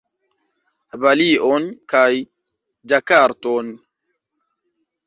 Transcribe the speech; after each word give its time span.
Balion 1.03 1.67
kaj 1.93 2.09
Ĝakarton 2.95 3.73